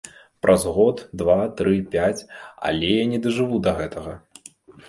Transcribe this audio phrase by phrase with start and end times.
[0.45, 2.25] Праз год, два, тры, пяць,
[2.71, 4.19] але я не дажыву да гэтага.